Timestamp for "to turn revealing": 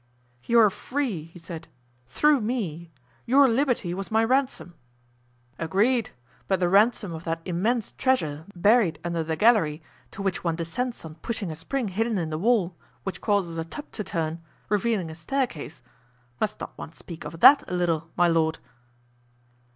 13.91-15.11